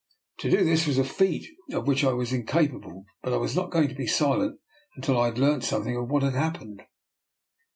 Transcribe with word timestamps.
To 0.39 0.49
do 0.49 0.65
this 0.65 0.87
was 0.87 0.97
a 0.97 1.03
feat 1.03 1.47
of 1.73 1.85
which 1.85 2.03
I 2.03 2.11
was 2.11 2.33
in 2.33 2.47
capable, 2.47 3.05
but 3.21 3.33
I 3.33 3.37
was 3.37 3.55
not 3.55 3.69
going 3.69 3.87
to 3.89 3.93
be 3.93 4.07
silent 4.07 4.59
until 4.95 5.19
I 5.19 5.25
had 5.27 5.37
learnt 5.37 5.63
something 5.63 5.95
of 5.95 6.09
what 6.09 6.23
had 6.23 6.33
happened. 6.33 6.81